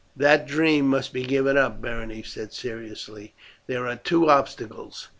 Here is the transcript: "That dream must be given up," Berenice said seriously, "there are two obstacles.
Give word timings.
"That 0.17 0.47
dream 0.47 0.87
must 0.87 1.13
be 1.13 1.21
given 1.25 1.59
up," 1.59 1.79
Berenice 1.79 2.33
said 2.33 2.53
seriously, 2.53 3.35
"there 3.67 3.85
are 3.85 3.97
two 3.97 4.31
obstacles. 4.31 5.09